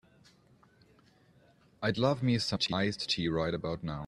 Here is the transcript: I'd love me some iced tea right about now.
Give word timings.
I'd 1.83 1.97
love 1.99 2.23
me 2.23 2.39
some 2.39 2.57
iced 2.73 3.07
tea 3.09 3.27
right 3.27 3.53
about 3.53 3.83
now. 3.83 3.99